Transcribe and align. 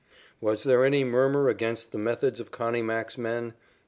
Was 0.39 0.63
there 0.63 0.83
any 0.83 1.03
murmur 1.03 1.47
against 1.47 1.91
the 1.91 1.99
methods 1.99 2.39
of 2.39 2.49
Connie 2.49 2.81
Mack's 2.81 3.19
men? 3.19 3.53